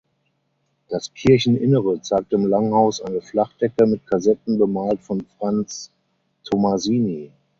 Das 0.89 1.13
Kircheninnere 1.13 2.01
zeigt 2.01 2.33
im 2.33 2.47
Langhaus 2.47 3.01
eine 3.03 3.21
Flachdecke 3.21 3.85
mit 3.85 4.07
Kassetten 4.07 4.57
bemalt 4.57 4.99
von 5.03 5.21
Franz 5.37 5.91
Tomasini. 6.43 7.29